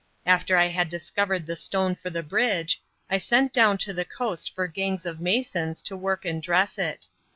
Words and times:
After 0.25 0.57
I 0.57 0.69
had 0.69 0.89
discovered 0.89 1.45
the 1.45 1.55
stone 1.55 1.93
for 1.93 2.09
the 2.09 2.23
bridge, 2.23 2.81
I 3.07 3.19
sent 3.19 3.53
down 3.53 3.77
to 3.85 3.93
the 3.93 4.03
coast 4.03 4.51
for 4.55 4.65
gangs 4.65 5.05
of 5.05 5.19
masons 5.21 5.83
to 5.83 5.95
work 5.95 6.25
and 6.25 6.41
dress 6.41 6.79
it. 6.79 7.09